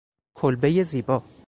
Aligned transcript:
کلبهی 0.33 0.83
زیبا 0.83 1.23